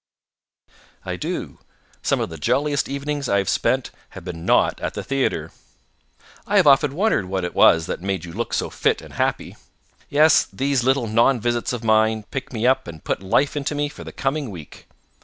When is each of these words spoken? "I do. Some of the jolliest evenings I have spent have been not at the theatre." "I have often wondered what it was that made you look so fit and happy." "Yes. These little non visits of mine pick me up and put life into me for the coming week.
"I 1.05 1.15
do. 1.15 1.59
Some 2.01 2.19
of 2.21 2.29
the 2.31 2.39
jolliest 2.39 2.89
evenings 2.89 3.29
I 3.29 3.37
have 3.37 3.47
spent 3.47 3.91
have 4.17 4.25
been 4.25 4.47
not 4.47 4.79
at 4.81 4.95
the 4.95 5.03
theatre." 5.03 5.51
"I 6.47 6.57
have 6.57 6.65
often 6.65 6.95
wondered 6.95 7.25
what 7.25 7.43
it 7.45 7.53
was 7.53 7.85
that 7.85 8.01
made 8.01 8.25
you 8.25 8.33
look 8.33 8.51
so 8.55 8.71
fit 8.71 9.03
and 9.03 9.13
happy." 9.13 9.57
"Yes. 10.09 10.47
These 10.51 10.83
little 10.83 11.05
non 11.05 11.39
visits 11.39 11.71
of 11.71 11.83
mine 11.83 12.23
pick 12.31 12.51
me 12.51 12.65
up 12.65 12.87
and 12.87 13.03
put 13.03 13.21
life 13.21 13.55
into 13.55 13.75
me 13.75 13.89
for 13.89 14.03
the 14.03 14.11
coming 14.11 14.49
week. 14.49 14.87